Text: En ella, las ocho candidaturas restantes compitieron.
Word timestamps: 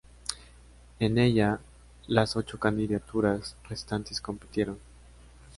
En 0.99 1.19
ella, 1.19 1.59
las 2.07 2.35
ocho 2.35 2.57
candidaturas 2.57 3.55
restantes 3.69 4.19
compitieron. 4.19 4.79